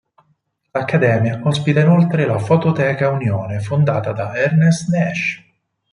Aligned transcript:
L'accademia 0.73 1.39
ospita 1.43 1.81
inoltre 1.81 2.25
la 2.25 2.39
"Fototeca 2.39 3.11
Unione", 3.11 3.59
fondata 3.59 4.11
da 4.11 4.35
Ernest 4.35 4.87
Nash. 4.89 5.37